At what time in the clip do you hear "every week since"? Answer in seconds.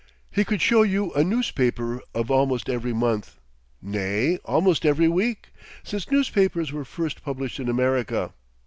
4.83-6.09